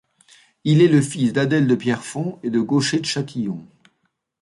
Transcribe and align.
Il 0.63 0.81
est 0.81 0.87
le 0.87 0.99
fils 0.99 1.31
d'Adèle 1.31 1.67
de 1.67 1.75
Pierrefonds 1.75 2.39
et 2.41 2.49
de 2.49 2.59
Gaucher 2.59 2.99
de 3.01 3.05
Châtillon. 3.05 3.63